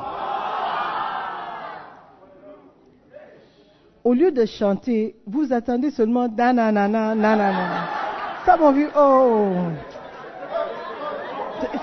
au 4.06 4.14
lieu 4.14 4.32
de 4.32 4.46
chanter, 4.46 5.16
vous 5.26 5.52
attendez 5.52 5.90
seulement 5.90 6.30
nanana, 6.30 6.88
nanana. 6.88 7.88
Ça 8.46 8.56
m'a 8.56 8.72
vu, 8.72 8.88
oh. 8.96 9.50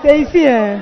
C'est 0.01 0.21
ici, 0.21 0.47
hein. 0.47 0.79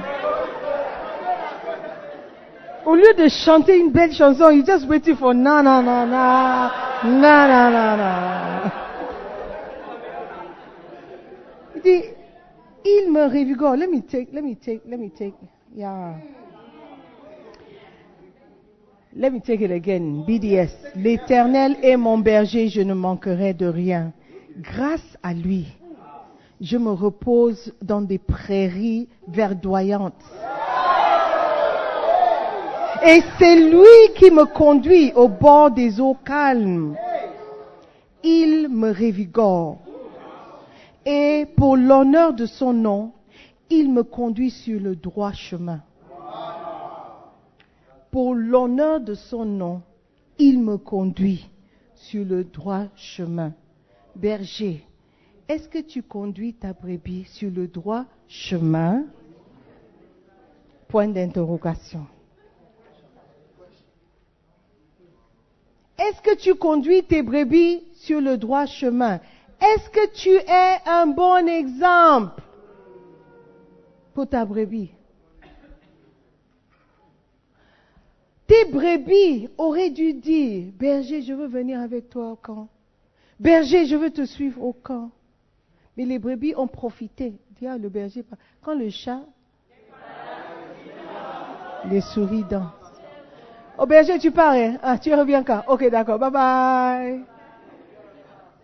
Au 2.85 2.95
lieu 2.95 3.13
de 3.17 3.27
chanter 3.27 3.77
une 3.77 3.91
belle 3.91 4.11
chanson, 4.11 4.50
you 4.50 4.65
just 4.65 4.88
waiting 4.88 5.15
for 5.15 5.33
nanana, 5.33 6.71
nanana. 7.03 8.71
Il 11.75 11.81
dit, 11.81 12.03
il 12.83 13.11
me 13.11 13.25
revigore. 13.25 13.75
Let 13.75 13.88
me 13.88 14.01
take, 14.01 14.29
let 14.33 14.41
me 14.41 14.55
take, 14.55 14.81
let 14.88 14.97
me 14.97 15.11
take. 15.11 15.35
Yeah. 15.75 16.15
Let 19.15 19.31
me 19.31 19.41
take 19.41 19.61
it 19.61 19.71
again. 19.71 20.23
BDS. 20.25 20.71
L'éternel 20.95 21.75
est 21.83 21.97
mon 21.97 22.17
berger, 22.17 22.69
je 22.69 22.81
ne 22.81 22.93
manquerai 22.93 23.53
de 23.53 23.67
rien. 23.67 24.13
Grâce 24.57 25.17
à 25.21 25.33
lui, 25.33 25.67
je 26.59 26.77
me 26.77 26.91
repose 26.91 27.73
dans 27.81 28.01
des 28.01 28.17
prairies 28.17 29.07
verdoyantes. 29.27 30.23
Et 33.03 33.22
c'est 33.39 33.55
lui 33.55 34.13
qui 34.15 34.31
me 34.31 34.46
conduit 34.46 35.12
au 35.13 35.27
bord 35.27 35.72
des 35.72 36.00
eaux 36.00 36.17
calmes. 36.25 36.96
Il 38.24 38.70
me 38.70 38.91
révigore. 38.91 39.79
Et 41.05 41.48
pour 41.58 41.77
l'honneur 41.77 42.34
de 42.34 42.46
son 42.46 42.74
nom, 42.74 43.12
il 43.70 43.91
me 43.91 44.03
conduit 44.03 44.51
sur 44.51 44.79
le 44.79 44.96
droit 44.96 45.31
chemin 45.31 45.81
pour 48.12 48.36
l'honneur 48.36 49.00
de 49.00 49.13
son 49.13 49.46
nom, 49.46 49.81
il 50.38 50.62
me 50.62 50.77
conduit 50.77 51.50
sur 51.96 52.25
le 52.25 52.43
droit 52.43 52.86
chemin. 52.96 53.53
Berger, 54.15 54.86
est-ce 55.48 55.70
que 55.70 55.79
tu 55.79 56.03
conduis 56.03 56.53
ta 56.53 56.74
brebis 56.74 57.24
sur 57.25 57.50
le 57.50 57.67
droit 57.67 58.05
chemin? 58.27 59.05
Point 60.89 61.08
d'interrogation. 61.08 62.05
Est-ce 66.01 66.22
que 66.22 66.36
tu 66.36 66.55
conduis 66.55 67.03
tes 67.03 67.22
brebis 67.22 67.84
sur 67.93 68.22
le 68.22 68.38
droit 68.38 68.65
chemin? 68.65 69.20
Est-ce 69.60 69.89
que 69.91 70.12
tu 70.13 70.29
es 70.29 70.89
un 70.89 71.05
bon 71.05 71.48
exemple 71.48 72.41
pour 74.15 74.27
ta 74.27 74.43
brebis? 74.43 74.91
Tes 78.48 78.65
brebis 78.65 79.48
auraient 79.60 79.91
dû 79.91 80.13
dire, 80.13 80.72
berger, 80.74 81.22
je 81.22 81.34
veux 81.34 81.48
venir 81.48 81.79
avec 81.79 82.10
toi 82.10 82.31
au 82.31 82.36
camp. 82.36 82.67
Berger, 83.39 83.86
je 83.86 83.96
veux 83.96 84.10
te 84.10 84.25
suivre 84.25 84.63
au 84.63 84.74
camp. 84.74 85.12
Mais 85.96 86.05
les 86.05 86.17
brebis 86.17 86.55
ont 86.55 86.67
profité. 86.67 87.34
Dis 87.60 87.67
ah, 87.67 87.77
le 87.77 87.89
berger, 87.89 88.25
quand 88.62 88.74
le 88.74 88.89
chat, 88.89 89.22
les 91.89 92.01
souris 92.01 92.43
dansent. 92.50 92.80
Au 93.81 93.88
berger, 93.88 94.19
tu 94.19 94.29
pars, 94.29 94.53
hein? 94.53 94.75
ah, 94.83 95.00
tu 95.00 95.11
reviens 95.11 95.41
quand? 95.41 95.63
Ok, 95.67 95.89
d'accord, 95.89 96.19
bye 96.19 96.29
bye. 96.29 97.23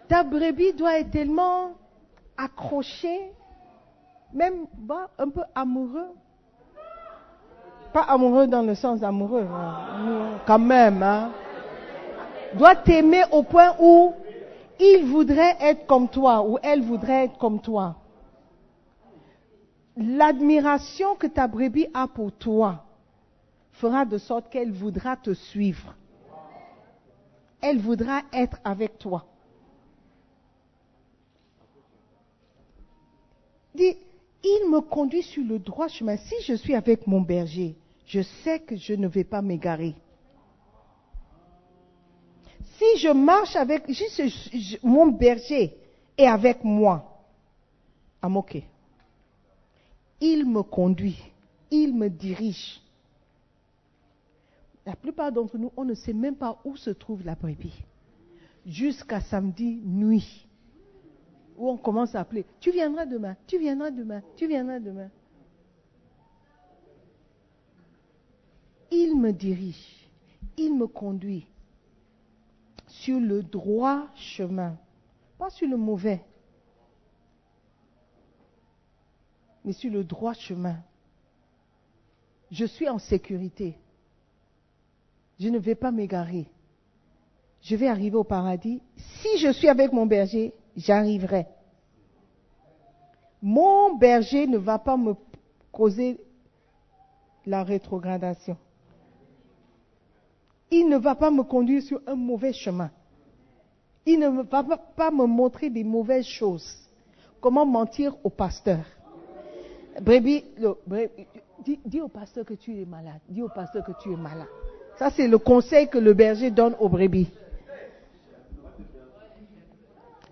Ta 0.08 0.24
brebis 0.24 0.74
doit 0.74 1.00
être 1.00 1.10
tellement 1.10 1.72
accrochée, 2.38 3.32
même 4.32 4.68
bah, 4.78 5.10
un 5.18 5.28
peu 5.30 5.42
amoureux. 5.56 6.12
Pas 7.92 8.04
amoureux 8.04 8.46
dans 8.46 8.62
le 8.62 8.76
sens 8.76 9.02
amoureux, 9.02 9.48
hein. 9.52 10.38
quand 10.46 10.60
même. 10.60 11.02
Hein? 11.02 11.32
Doit 12.54 12.76
t'aimer 12.76 13.24
au 13.32 13.42
point 13.42 13.72
où 13.80 14.14
il 14.80 15.04
voudrait 15.06 15.58
être 15.60 15.88
comme 15.88 16.10
toi 16.10 16.44
ou 16.48 16.60
elle 16.62 16.84
voudrait 16.84 17.26
être 17.26 17.40
comme 17.40 17.60
toi. 17.60 17.96
L'admiration 19.98 21.16
que 21.16 21.26
ta 21.26 21.48
brebis 21.48 21.88
a 21.96 22.08
pour 22.08 22.32
toi 22.34 22.84
fera 23.78 24.06
de 24.06 24.18
sorte 24.18 24.50
qu'elle 24.50 24.72
voudra 24.72 25.16
te 25.16 25.34
suivre. 25.34 25.96
Elle 27.62 27.80
voudra 27.80 28.22
être 28.34 28.58
avec 28.64 28.98
toi. 28.98 29.26
Il 33.76 34.70
me 34.70 34.82
conduit 34.82 35.24
sur 35.24 35.44
le 35.44 35.60
droit 35.60 35.88
chemin. 35.88 36.18
Si 36.18 36.36
je 36.44 36.54
suis 36.54 36.76
avec 36.76 37.06
mon 37.06 37.22
berger, 37.22 37.76
je 38.06 38.22
sais 38.22 38.60
que 38.60 38.76
je 38.76 38.94
ne 38.94 39.08
vais 39.08 39.24
pas 39.24 39.42
m'égarer. 39.42 39.96
Si 42.78 43.00
je 43.00 43.10
marche 43.10 43.56
avec 43.56 43.84
mon 44.84 45.08
berger 45.08 45.76
et 46.18 46.28
avec 46.28 46.64
moi, 46.64 47.24
à 48.22 48.30
moquer, 48.30 48.66
il 50.22 50.46
me 50.46 50.64
conduit, 50.64 51.22
il 51.70 51.96
me 51.96 52.10
dirige. 52.10 52.82
La 54.88 54.96
plupart 54.96 55.34
d'entre 55.34 55.58
nous, 55.58 55.74
on 55.76 55.84
ne 55.84 55.94
sait 55.94 56.14
même 56.14 56.38
pas 56.38 56.62
où 56.64 56.78
se 56.78 56.90
trouve 56.90 57.22
la 57.26 57.36
brebis. 57.36 57.84
Jusqu'à 58.66 59.20
samedi 59.20 59.82
nuit, 59.84 60.48
où 61.58 61.68
on 61.68 61.76
commence 61.76 62.16
à 62.16 62.22
appeler, 62.22 62.46
tu 62.62 62.72
viendras 62.72 63.06
demain, 63.06 63.36
tu 63.48 63.60
viendras 63.60 63.92
demain, 63.92 64.22
tu 64.38 64.48
viendras 64.48 64.80
demain. 64.80 65.10
Il 68.90 69.20
me 69.20 69.34
dirige, 69.34 70.10
il 70.56 70.74
me 70.74 70.88
conduit, 70.88 71.46
sur 72.88 73.20
le 73.20 73.44
droit 73.44 74.08
chemin, 74.16 74.78
pas 75.38 75.50
sur 75.50 75.68
le 75.68 75.76
mauvais, 75.76 76.24
mais 79.66 79.74
sur 79.74 79.92
le 79.92 80.06
droit 80.06 80.34
chemin. 80.34 80.78
Je 82.52 82.64
suis 82.64 82.88
en 82.88 83.00
sécurité. 83.00 83.78
Je 85.40 85.50
ne 85.50 85.60
vais 85.60 85.76
pas 85.76 85.92
m'égarer. 85.92 86.48
Je 87.62 87.76
vais 87.76 87.88
arriver 87.88 88.18
au 88.18 88.24
paradis. 88.24 88.82
Si 89.22 89.38
je 89.38 89.52
suis 89.52 89.68
avec 89.68 89.92
mon 89.92 90.06
berger, 90.06 90.54
j'arriverai. 90.76 91.48
Mon 93.42 93.96
berger 93.96 94.48
ne 94.48 94.58
va 94.58 94.80
pas 94.80 94.98
me 94.98 95.14
causer 95.72 96.20
la 97.46 97.64
rétrogradation 97.64 98.58
il 100.72 100.90
ne 100.90 100.98
va 100.98 101.16
pas 101.16 101.32
me 101.32 101.44
conduire 101.44 101.82
sur 101.82 102.02
un 102.08 102.16
mauvais 102.16 102.54
chemin. 102.54 102.92
Il 104.06 104.20
ne 104.20 104.30
va 104.30 104.64
pas 104.96 105.12
me 105.12 105.26
montrer 105.26 105.70
des 105.70 105.84
mauvaises 105.84 106.26
choses. 106.26 106.78
Comment 107.42 107.66
mentir 107.66 108.16
au 108.24 108.30
pasteur? 108.30 108.86
Brebis, 110.02 110.46
dis, 111.86 112.02
au 112.02 112.08
pasteur 112.08 112.46
que 112.46 112.54
tu 112.54 112.82
es 112.82 112.86
malade. 112.86 113.20
Dis 113.28 113.42
au 113.42 113.50
pasteur 113.50 113.84
que 113.84 113.92
tu 114.02 114.12
es 114.12 114.16
malade. 114.16 114.48
Ça, 114.98 115.12
c'est 115.12 115.28
le 115.28 115.38
conseil 115.38 115.88
que 115.88 115.98
le 115.98 116.14
berger 116.14 116.50
donne 116.50 116.76
aux 116.80 116.90
brebis. 116.90 117.30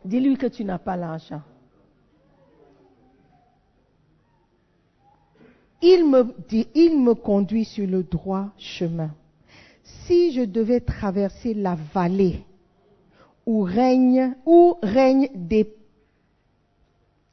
Dis-lui 0.03 0.37
que 0.37 0.47
tu 0.47 0.63
n'as 0.65 0.79
pas 0.79 0.97
l'argent. 0.97 1.41
Il 5.81 6.05
me, 6.05 7.13
conduit 7.13 7.65
sur 7.65 7.85
le 7.85 8.01
droit 8.03 8.47
chemin 8.57 9.11
si 9.83 10.31
je 10.31 10.41
devais 10.41 10.79
traverser 10.79 11.53
la 11.53 11.75
vallée 11.93 12.43
où 13.45 13.61
règne, 13.61 14.35
règne 14.81 15.29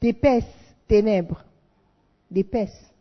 d'épaisses 0.01 0.45
ténèbres, 0.87 1.43
d'épaisses, 2.31 2.93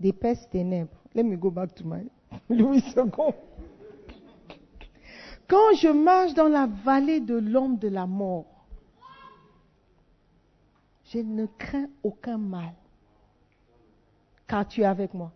d'épaisses 0.00 0.48
ténèbres. 0.50 0.96
Let 1.14 1.22
me 1.22 1.36
go 1.36 1.50
back 1.50 1.72
to 1.76 1.84
my 1.84 2.02
Louis 2.50 2.82
II. 2.96 3.10
Quand 5.48 5.74
je 5.76 5.88
marche 5.88 6.34
dans 6.34 6.48
la 6.48 6.66
vallée 6.66 7.20
de 7.20 7.34
l'ombre 7.34 7.78
de 7.78 7.88
la 7.88 8.06
mort, 8.06 8.46
je 11.12 11.18
ne 11.18 11.46
crains 11.46 11.88
aucun 12.02 12.38
mal, 12.38 12.72
car 14.46 14.66
tu 14.66 14.80
es 14.80 14.84
avec 14.84 15.12
moi. 15.14 15.32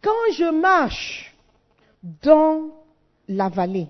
Quand 0.00 0.32
je 0.32 0.50
marche 0.50 1.34
dans 2.22 2.70
la 3.26 3.48
vallée, 3.48 3.88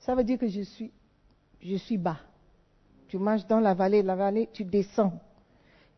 ça 0.00 0.14
veut 0.14 0.24
dire 0.24 0.38
que 0.38 0.48
je 0.48 0.62
suis, 0.62 0.92
je 1.60 1.76
suis 1.76 1.98
bas. 1.98 2.18
Tu 3.08 3.18
marches 3.18 3.46
dans 3.46 3.60
la 3.60 3.74
vallée, 3.74 4.02
la 4.02 4.14
vallée, 4.14 4.48
tu 4.52 4.64
descends. 4.64 5.12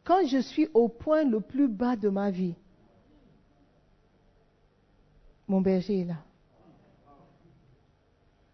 Quand 0.05 0.27
je 0.27 0.39
suis 0.39 0.69
au 0.73 0.89
point 0.89 1.25
le 1.25 1.41
plus 1.41 1.69
bas 1.69 1.97
de 1.97 2.09
ma 2.09 2.31
vie, 2.31 2.55
mon 5.49 5.61
berger 5.61 6.01
est 6.01 6.05
là. 6.05 6.23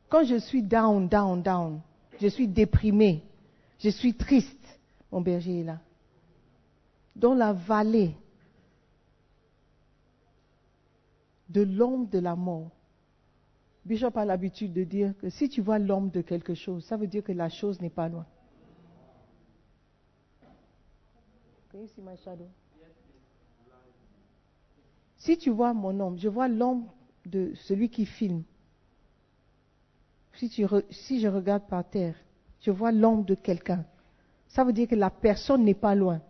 Quand 0.08 0.24
je 0.24 0.36
suis 0.36 0.62
down, 0.62 1.08
down, 1.08 1.42
down, 1.42 1.80
je 2.20 2.28
suis 2.28 2.48
déprimé, 2.48 3.22
je 3.78 3.90
suis 3.90 4.14
triste, 4.14 4.80
mon 5.12 5.20
berger 5.20 5.60
est 5.60 5.64
là. 5.64 5.80
Dans 7.14 7.34
la 7.34 7.52
vallée, 7.52 8.14
de 11.48 11.62
l'ombre 11.62 12.10
de 12.10 12.18
la 12.18 12.36
mort. 12.36 12.70
Bishop 13.84 14.16
a 14.16 14.24
l'habitude 14.24 14.72
de 14.72 14.84
dire 14.84 15.14
que 15.18 15.30
si 15.30 15.48
tu 15.48 15.62
vois 15.62 15.78
l'ombre 15.78 16.12
de 16.12 16.20
quelque 16.20 16.54
chose, 16.54 16.84
ça 16.84 16.96
veut 16.96 17.06
dire 17.06 17.24
que 17.24 17.32
la 17.32 17.48
chose 17.48 17.80
n'est 17.80 17.90
pas 17.90 18.08
loin. 18.08 18.26
Si 25.18 25.36
tu 25.36 25.50
vois 25.50 25.74
mon 25.74 25.98
ombre, 26.00 26.18
je 26.18 26.28
vois 26.28 26.48
l'ombre 26.48 26.94
de 27.26 27.52
celui 27.66 27.90
qui 27.90 28.06
filme. 28.06 28.42
Si, 30.34 30.48
je 31.20 31.28
regarde 31.28 31.66
par 31.68 31.88
terre, 31.88 32.14
je 32.60 32.70
vois 32.70 32.92
l'ombre 32.92 33.24
de 33.24 33.34
quelqu'un. 33.34 33.84
Ça 34.46 34.62
veut 34.62 34.72
dire 34.72 34.86
que 34.86 34.94
la 34.94 35.10
personne 35.10 35.64
n'est 35.64 35.74
pas 35.74 35.96
loin. 35.96 36.20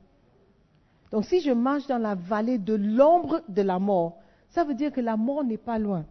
Donc 1.10 1.26
si 1.26 1.40
je 1.40 1.52
marche 1.52 1.86
dans 1.86 1.98
la 1.98 2.14
vallée 2.14 2.58
de 2.58 2.74
l'ombre 2.74 3.42
de 3.48 3.62
la 3.62 3.78
mort, 3.78 4.18
ça 4.50 4.64
veut 4.64 4.74
dire 4.74 4.92
que 4.92 5.00
la 5.00 5.16
mort 5.16 5.44
n'est 5.44 5.58
pas 5.58 5.78
loin. 5.78 6.06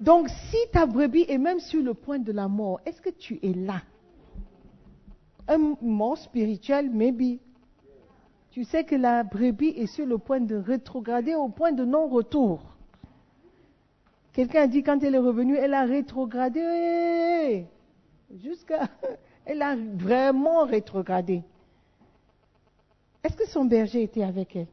Donc 0.00 0.28
si 0.28 0.58
ta 0.72 0.86
brebis 0.86 1.24
est 1.28 1.38
même 1.38 1.60
sur 1.60 1.82
le 1.82 1.94
point 1.94 2.18
de 2.18 2.32
la 2.32 2.46
mort, 2.46 2.80
est-ce 2.84 3.00
que 3.00 3.10
tu 3.10 3.38
es 3.42 3.54
là? 3.54 3.82
Un 5.48 5.74
mort 5.80 6.18
spirituel, 6.18 6.90
maybe. 6.90 7.40
Tu 8.58 8.64
sais 8.64 8.82
que 8.82 8.96
la 8.96 9.22
brebis 9.22 9.68
est 9.68 9.86
sur 9.86 10.04
le 10.04 10.18
point 10.18 10.40
de 10.40 10.56
rétrograder 10.56 11.36
au 11.36 11.48
point 11.48 11.70
de 11.70 11.84
non-retour. 11.84 12.74
Quelqu'un 14.32 14.66
dit 14.66 14.82
quand 14.82 15.00
elle 15.04 15.14
est 15.14 15.18
revenue, 15.18 15.54
elle 15.54 15.74
a 15.74 15.84
rétrogradé. 15.84 17.66
Jusqu'à. 18.42 18.88
Elle 19.44 19.62
a 19.62 19.76
vraiment 19.76 20.64
rétrogradé. 20.64 21.44
Est-ce 23.22 23.36
que 23.36 23.48
son 23.48 23.64
berger 23.64 24.02
était 24.02 24.24
avec 24.24 24.56
elle? 24.56 24.66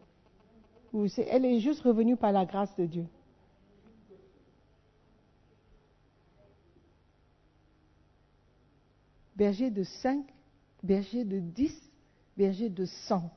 Elle 1.29 1.45
est 1.45 1.59
juste 1.59 1.81
revenue 1.83 2.17
par 2.17 2.31
la 2.31 2.43
grâce 2.43 2.75
de 2.77 2.87
Dieu? 2.87 3.05
Berger 9.35 9.69
de 9.69 9.83
5, 9.83 10.25
berger 10.81 11.23
de 11.23 11.37
10, 11.37 11.91
berger 12.35 12.69
de 12.69 12.85
100. 12.85 13.31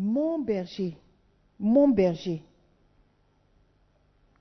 Mon 0.00 0.38
berger, 0.38 0.96
mon 1.58 1.88
berger, 1.88 2.44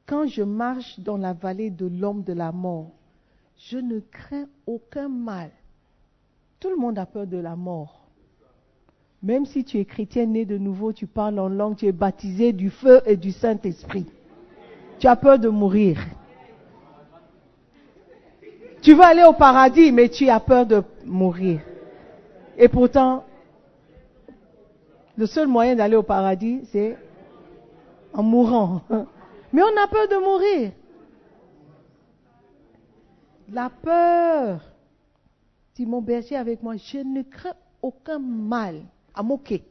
quand 0.06 0.28
je 0.28 0.44
marche 0.44 1.00
dans 1.00 1.18
la 1.18 1.34
vallée 1.34 1.72
de 1.72 1.88
l'homme 1.88 2.22
de 2.22 2.34
la 2.34 2.52
mort, 2.52 2.92
je 3.58 3.80
ne 3.80 4.00
crains 4.00 4.46
aucun 4.68 5.10
mal. 5.10 5.50
Tout 6.60 6.70
le 6.70 6.76
monde 6.76 7.00
a 7.00 7.08
peur 7.08 7.26
de 7.26 7.38
la 7.38 7.56
mort. 7.56 8.08
Même 9.24 9.48
si 9.48 9.64
tu 9.64 9.80
es 9.80 9.86
chrétien 9.86 10.28
né 10.28 10.46
de 10.46 10.60
nouveau, 10.60 10.94
tu 10.94 11.08
parles 11.08 11.40
en 11.40 11.50
langue, 11.50 11.76
tu 11.76 11.88
es 11.88 11.92
baptisé 11.92 12.54
du 12.54 12.70
feu 12.70 13.02
et 13.08 13.18
du 13.18 13.32
Saint-Esprit. 13.32 14.06
Tu 15.00 15.08
as 15.08 15.16
peur 15.16 15.40
de 15.40 15.50
mourir. 15.50 16.00
Tu 18.84 18.94
veux 18.94 19.04
aller 19.04 19.24
au 19.24 19.34
paradis, 19.34 19.92
mais 19.92 20.10
tu 20.10 20.30
as 20.30 20.40
peur 20.40 20.68
de 20.68 20.84
mourir. 21.04 21.62
Et 22.60 22.68
pourtant, 22.68 23.24
le 25.18 25.26
seul 25.26 25.48
moyen 25.48 25.76
d'aller 25.76 25.96
au 25.96 26.04
paradis, 26.04 26.62
c'est 26.72 26.96
en 28.14 28.24
mourant. 28.24 28.82
Mais 29.52 29.64
on 29.64 29.82
a 29.82 29.88
peur 29.88 30.08
de 30.08 30.18
mourir. 30.18 30.72
La 33.50 33.70
peur. 33.70 34.62
Si 35.74 35.86
mon 35.86 36.02
berger 36.02 36.36
avec 36.36 36.62
moi, 36.62 36.76
je 36.76 37.00
ne 37.00 37.24
crains 37.24 37.56
aucun 37.82 38.20
mal 38.20 38.84
à 39.14 39.24
moquer. 39.24 39.64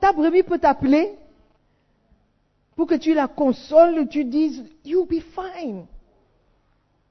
Ta 0.00 0.12
brebis 0.12 0.42
peut 0.42 0.58
t'appeler 0.58 1.16
pour 2.76 2.86
que 2.86 2.94
tu 2.94 3.12
la 3.14 3.28
consoles, 3.28 4.08
tu 4.08 4.24
dises, 4.24 4.64
you'll 4.84 5.06
be 5.06 5.20
fine. 5.20 5.86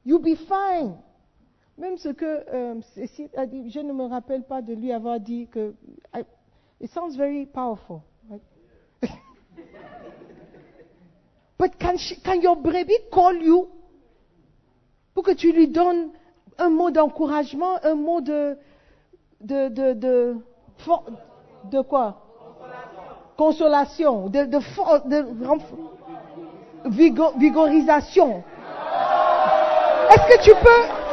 You'll 0.05 0.21
be 0.21 0.37
fine. 0.37 0.95
Même 1.77 1.97
ce 1.97 2.09
que 2.09 3.45
dit, 3.45 3.69
je 3.69 3.79
ne 3.79 3.93
me 3.93 4.05
rappelle 4.05 4.43
pas 4.43 4.61
de 4.61 4.73
lui 4.73 4.91
avoir 4.91 5.19
dit 5.19 5.47
que. 5.47 5.75
it 6.79 6.89
sounds 6.91 7.15
very 7.15 7.45
powerful. 7.45 8.01
But 11.59 11.77
can, 11.79 11.97
she, 11.97 12.15
can 12.21 12.41
your 12.41 12.55
baby 12.55 12.97
call 13.11 13.35
you 13.35 13.67
pour 15.13 15.23
que 15.23 15.31
tu 15.31 15.51
lui 15.51 15.67
donnes 15.67 16.11
un 16.59 16.69
mot 16.69 16.91
d'encouragement, 16.91 17.83
un 17.83 17.95
mot 17.95 18.21
de 18.21 18.57
de 19.41 19.69
de 19.69 19.93
de, 19.93 20.35
de, 21.65 21.81
quoi? 21.81 22.21
Consolation, 23.35 24.29
de 24.29 24.45
de, 24.45 24.59
de, 25.09 25.25
vigorisation. 26.85 28.43
Est-ce 30.09 30.27
que 30.27 30.43
tu 30.43 30.51
peux 30.63 31.06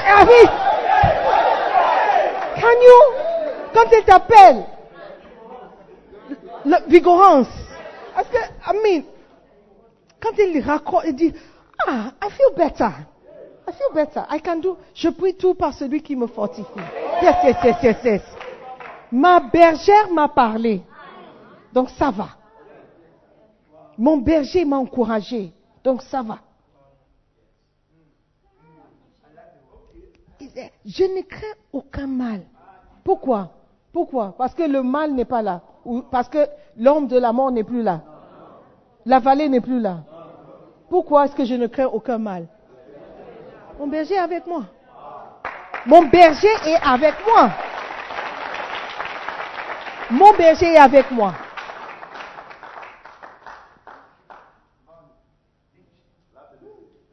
can, 0.00 0.26
can 2.56 2.78
you, 2.82 3.00
quand 3.72 3.92
elle 3.92 4.04
t'appelle, 4.04 4.64
vigorance, 6.88 7.48
est-ce 8.18 8.28
que, 8.30 8.38
I 8.38 8.72
mean, 8.82 9.02
quand 10.20 10.36
il 10.38 10.60
raconte, 10.60 11.04
il 11.06 11.14
dit, 11.14 11.34
ah, 11.86 12.12
I 12.22 12.30
feel 12.30 12.54
better. 12.56 12.90
I 13.66 13.72
feel 13.72 13.94
better. 13.94 14.24
I 14.30 14.40
can 14.40 14.60
do, 14.60 14.76
je 14.94 15.08
prie 15.08 15.34
tout 15.34 15.54
par 15.54 15.72
celui 15.72 16.02
qui 16.02 16.16
me 16.16 16.26
fortifie. 16.26 16.68
Yes, 17.22 17.36
yes, 17.44 17.56
yes, 17.64 17.76
yes, 17.82 17.96
yes. 18.04 18.22
Ma 19.10 19.40
bergère 19.40 20.10
m'a 20.12 20.28
parlé. 20.28 20.82
Donc 21.72 21.90
ça 21.90 22.10
va. 22.10 22.28
Mon 23.96 24.18
berger 24.18 24.64
m'a 24.64 24.76
encouragé. 24.76 25.52
Donc 25.82 26.02
ça 26.02 26.22
va. 26.22 26.38
Je 30.84 31.04
ne 31.04 31.22
crains 31.22 31.56
aucun 31.72 32.06
mal. 32.06 32.42
Pourquoi? 33.04 33.50
Pourquoi? 33.92 34.34
Parce 34.36 34.54
que 34.54 34.62
le 34.62 34.82
mal 34.82 35.12
n'est 35.12 35.24
pas 35.24 35.42
là. 35.42 35.62
Ou 35.84 36.02
parce 36.02 36.28
que 36.28 36.46
l'homme 36.76 37.06
de 37.06 37.18
la 37.18 37.32
mort 37.32 37.50
n'est 37.50 37.64
plus 37.64 37.82
là. 37.82 38.00
La 39.04 39.18
vallée 39.18 39.48
n'est 39.48 39.60
plus 39.60 39.80
là. 39.80 39.98
Pourquoi 40.88 41.24
est-ce 41.24 41.34
que 41.34 41.44
je 41.44 41.54
ne 41.54 41.66
crains 41.66 41.86
aucun 41.86 42.18
mal? 42.18 42.46
Mon 43.78 43.86
berger 43.86 44.14
est 44.14 44.18
avec 44.18 44.46
moi. 44.46 44.64
Mon 45.86 46.02
berger 46.06 46.48
est 46.66 46.78
avec 46.82 47.14
moi. 47.26 47.50
Mon 50.10 50.32
berger 50.34 50.66
est 50.66 50.78
avec 50.78 51.10
moi. 51.10 51.34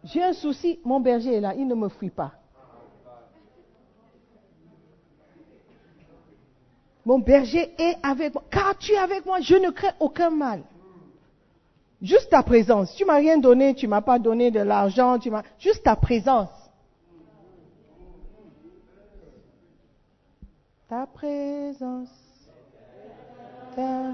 J'ai 0.04 0.24
un 0.24 0.34
souci, 0.34 0.80
mon 0.84 1.00
berger 1.00 1.36
est 1.36 1.42
là, 1.42 1.54
il 1.56 1.68
ne 1.68 1.76
me 1.76 1.88
fuit 1.88 2.10
pas. 2.10 2.32
Mon 7.12 7.20
berger 7.20 7.76
est 7.78 7.98
avec 8.04 8.34
moi. 8.34 8.42
Car 8.50 8.78
tu 8.78 8.94
es 8.94 8.98
avec 8.98 9.26
moi, 9.26 9.42
je 9.42 9.56
ne 9.56 9.70
crains 9.70 9.92
aucun 10.00 10.30
mal. 10.30 10.62
Juste 12.02 12.30
ta 12.30 12.42
présence. 12.42 12.96
Tu 12.96 13.04
m'as 13.04 13.18
rien 13.18 13.38
donné, 13.38 13.76
tu 13.76 13.86
m'as 13.86 14.00
pas 14.00 14.18
donné 14.18 14.50
de 14.50 14.62
l'argent, 14.62 15.20
tu 15.20 15.30
m'as, 15.30 15.44
juste 15.60 15.84
ta 15.84 15.98
présence. 15.98 16.48
Ta 20.88 21.06
présence, 21.06 22.08
ta 23.76 24.14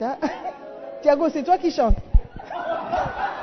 Thiago, 1.02 1.28
c'est 1.28 1.44
toi 1.44 1.58
qui 1.58 1.70
chantes. 1.70 1.94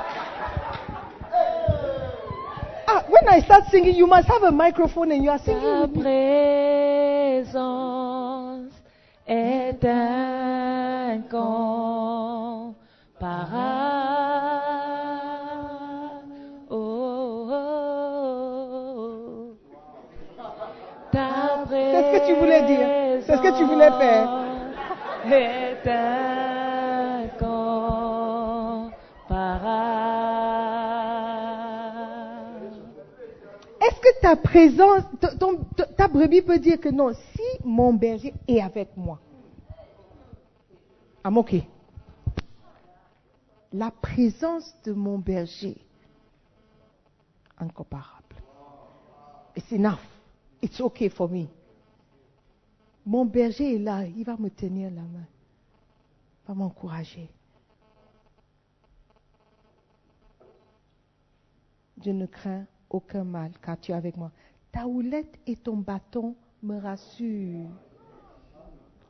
when 3.12 3.28
I 3.28 3.40
start 3.40 3.64
singing, 3.70 3.94
you 3.94 4.06
must 4.06 4.26
have 4.28 4.42
a 4.42 4.50
microphone 4.50 5.12
and 5.12 5.22
you 5.22 5.30
are 5.30 5.38
singing. 5.38 5.62
Ta 5.62 5.86
présence 7.42 7.52
est 9.26 9.84
incomparable. 9.84 11.42
Oh, 16.70 17.48
oh, 17.50 17.92
oh. 20.38 20.48
Ta 21.12 21.64
C'est 21.68 22.02
ce 22.02 22.18
que 22.18 22.26
tu 22.26 22.34
voulais 22.40 22.62
dire. 22.62 22.88
C'est 23.26 23.36
ce 23.36 23.42
que 23.42 23.58
tu 23.58 23.64
voulais 23.64 23.90
faire. 23.90 24.26
Ta 34.22 34.36
présence, 34.36 35.02
ta 35.96 36.08
brebis 36.08 36.42
peut 36.42 36.58
dire 36.58 36.80
que 36.80 36.88
non, 36.88 37.12
si 37.12 37.64
mon 37.64 37.92
berger 37.92 38.32
est 38.46 38.60
avec 38.60 38.96
moi. 38.96 39.20
I'm 41.24 41.36
okay. 41.38 41.68
La 43.72 43.90
présence 43.90 44.74
de 44.84 44.92
mon 44.92 45.18
berger, 45.18 45.76
incomparable. 47.58 48.36
It's 49.56 49.72
enough. 49.72 50.00
It's 50.60 50.80
okay 50.80 51.08
for 51.08 51.28
me. 51.28 51.48
Mon 53.04 53.24
berger 53.24 53.74
est 53.74 53.78
là, 53.78 54.04
il 54.06 54.24
va 54.24 54.36
me 54.36 54.48
tenir 54.48 54.90
la 54.90 55.02
main, 55.02 55.26
il 55.26 56.48
va 56.48 56.54
m'encourager. 56.54 57.28
Je 62.04 62.10
ne 62.10 62.26
crains 62.26 62.66
aucun 62.92 63.24
mal, 63.24 63.50
car 63.60 63.78
tu 63.78 63.92
es 63.92 63.94
avec 63.94 64.16
moi. 64.16 64.30
Ta 64.70 64.86
houlette 64.86 65.38
et 65.46 65.56
ton 65.56 65.76
bâton 65.76 66.34
me 66.62 66.78
rassurent. 66.78 67.70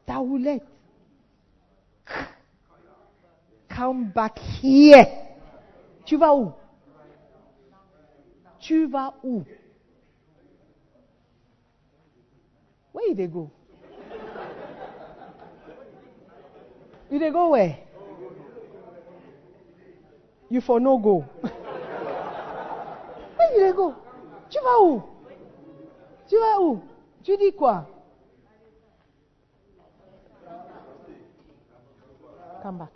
Ta 0.07 0.21
houlette. 0.21 0.65
Come 3.69 4.05
back 4.15 4.39
here. 4.63 5.07
Tu 6.05 6.17
vas 6.17 6.35
où? 6.35 6.53
Tu 8.59 8.87
vas 8.87 9.15
où? 9.25 9.45
Where 12.93 13.15
did 13.15 13.33
go? 13.33 13.51
You 17.11 17.19
they 17.19 17.31
go 17.31 17.51
where? 17.51 17.79
You 20.51 20.61
for 20.61 20.81
no 20.81 20.99
go. 20.99 21.25
Tu 23.53 24.59
vas 24.59 24.83
où? 24.83 25.03
Tu 26.27 26.37
vas 26.37 26.61
où? 26.61 26.81
Tu 27.23 27.37
dis 27.37 27.53
quoi? 27.53 27.87
Come 32.63 32.79
back. 32.79 32.91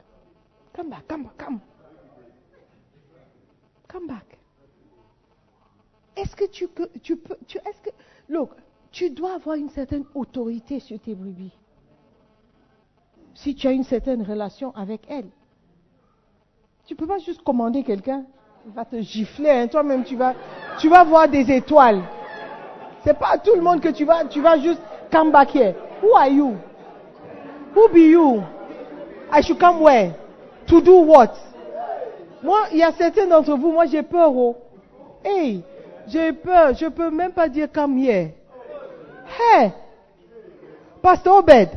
Come 0.75 0.90
back, 0.90 1.09
come 1.09 1.23
back, 1.25 1.37
come. 1.38 1.61
Come 3.88 4.07
back. 4.07 4.38
Est-ce 6.16 6.35
que 6.37 6.45
tu, 6.47 6.69
tu 7.03 7.16
peux, 7.16 7.37
tu, 7.47 7.59
est-ce 7.59 7.81
que, 7.83 7.90
look, 8.29 8.51
tu 8.90 9.11
dois 9.11 9.35
avoir 9.35 9.57
une 9.57 9.69
certaine 9.69 10.05
autorité 10.14 10.81
sur 10.81 10.99
tes 10.99 11.14
brebis. 11.14 11.53
Si 13.35 13.55
tu 13.55 13.66
as 13.66 13.73
une 13.73 13.85
certaine 13.85 14.23
relation 14.23 14.75
avec 14.75 15.03
elles. 15.11 15.29
Tu 16.87 16.95
ne 16.95 16.99
peux 16.99 17.07
pas 17.07 17.19
juste 17.19 17.42
commander 17.42 17.83
quelqu'un 17.83 18.25
va 18.74 18.85
te 18.85 19.00
gifler. 19.00 19.50
Hein. 19.50 19.66
Toi-même, 19.68 20.05
tu 20.05 20.16
vas, 20.16 20.35
tu 20.79 20.88
vas 20.88 21.05
voir 21.05 21.29
des 21.29 21.50
étoiles. 21.52 22.02
C'est 23.05 23.18
pas 23.18 23.38
tout 23.38 23.55
le 23.55 23.62
monde 23.62 23.81
que 23.81 23.88
tu 23.88 24.05
vas, 24.05 24.24
tu 24.24 24.40
vas 24.40 24.59
juste 24.59 24.81
come 25.12 25.31
back 25.31 25.55
here. 25.55 25.74
Who 26.02 26.16
are 26.16 26.29
you? 26.29 26.57
Who 27.74 27.88
be 27.88 28.11
you? 28.11 28.42
I 29.31 29.42
should 29.42 29.59
come 29.59 29.81
where? 29.81 30.14
To 30.66 30.81
do 30.81 31.05
what? 31.05 31.33
Moi, 32.42 32.59
il 32.72 32.79
y 32.79 32.83
a 32.83 32.92
certains 32.92 33.26
d'entre 33.26 33.57
vous, 33.57 33.72
moi 33.72 33.87
j'ai 33.87 34.02
peur. 34.02 34.35
Oh. 34.35 34.57
Hey, 35.24 35.62
j'ai 36.09 36.33
peur. 36.33 36.74
Je 36.74 36.87
peux 36.87 37.11
même 37.11 37.33
pas 37.33 37.48
dire 37.48 37.68
comme 37.72 37.96
hier. 37.98 38.31
Hey, 39.38 39.72
Pasteur 41.02 41.37
Obed. 41.37 41.68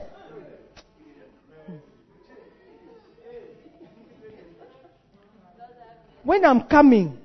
When 6.30 6.46
I'm 6.46 6.62
coming, 6.62 7.18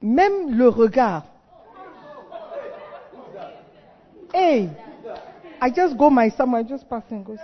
même 0.00 0.56
le 0.56 0.68
regard. 0.70 1.24
Hey, 4.32 4.70
I 5.60 5.70
just 5.70 5.98
go 5.98 6.08
my 6.08 6.30
summer, 6.30 6.56
I 6.56 6.62
just 6.62 6.88
pass 6.88 7.02
and 7.10 7.22
go. 7.22 7.36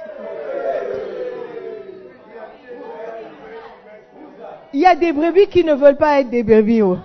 Il 4.72 4.80
y 4.80 4.86
a 4.86 4.94
des 4.94 5.12
brebis 5.12 5.46
qui 5.48 5.62
ne 5.62 5.74
veulent 5.74 5.98
pas 5.98 6.20
être 6.20 6.30
des 6.30 6.42
brebis. 6.42 6.80
oh. 6.80 6.96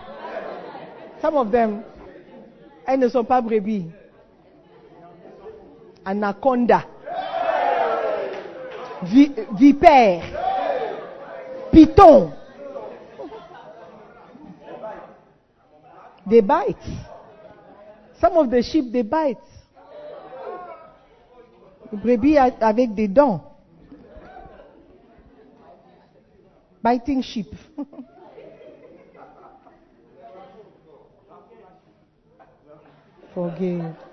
Some 1.21 1.35
of 1.35 1.51
them, 1.51 1.81
elles 2.85 2.99
ne 3.01 3.09
sont 3.09 3.25
pas 3.25 3.41
brebis. 3.41 3.87
Anaconda. 6.05 6.83
Vi- 9.03 9.33
vipère. 9.59 10.23
Python. 11.73 12.36
They 16.29 16.41
bite. 16.41 16.75
Some 18.19 18.37
of 18.37 18.49
the 18.49 18.61
sheep, 18.61 18.91
they 18.91 19.03
bite. 19.03 19.37
Brebis 21.91 22.37
avec 22.37 22.93
des 22.93 23.07
dents. 23.07 23.41
Biting 26.83 27.21
sheep. 27.21 27.47
Forgive. 33.33 34.06